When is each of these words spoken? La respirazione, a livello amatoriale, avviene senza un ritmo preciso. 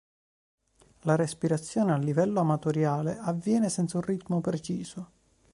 La 1.01 1.15
respirazione, 1.15 1.91
a 1.91 1.97
livello 1.99 2.39
amatoriale, 2.39 3.19
avviene 3.19 3.69
senza 3.69 3.97
un 3.97 4.03
ritmo 4.03 4.41
preciso. 4.41 5.11